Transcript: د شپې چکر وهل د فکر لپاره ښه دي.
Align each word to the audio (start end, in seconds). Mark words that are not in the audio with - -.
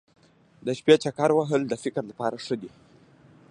د 0.65 0.67
شپې 0.79 0.95
چکر 1.03 1.29
وهل 1.33 1.61
د 1.67 1.73
فکر 1.83 2.03
لپاره 2.11 2.35
ښه 2.45 2.55
دي. 2.61 2.71